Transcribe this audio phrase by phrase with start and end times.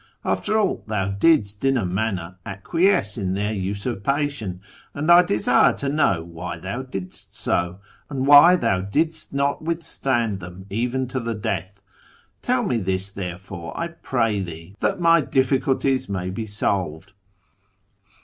[0.25, 4.59] After all, thou didst in a manner acquiesce in their usurpation,
[4.95, 7.77] and I desire to know why thou didst so,
[8.09, 11.83] and why thou didst not withstand them even to the death.
[12.41, 17.13] Tell me this, therefore, I pray thee, that my difficulties may be solved.